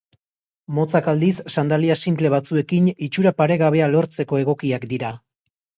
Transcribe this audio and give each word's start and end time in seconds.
Motzak 0.77 1.09
aldiz, 1.13 1.33
sandalia 1.57 1.97
sinple 2.07 2.33
batzuekin 2.37 2.91
itxura 3.09 3.37
paregabea 3.45 3.95
lortzeko 3.95 4.45
egokiak 4.47 4.93
dira. 4.97 5.19